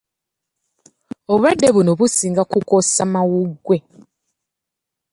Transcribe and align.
Obulwadde 1.31 1.67
buno 1.75 1.91
businga 1.99 2.43
kukosa 2.51 3.03
mawuggwe. 3.13 3.77